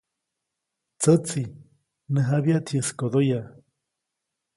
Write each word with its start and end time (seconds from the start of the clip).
Tsätsi, 1.01 1.43
mnäjabyaʼt 2.11 2.67
yäskodoyaʼ. 2.75 3.47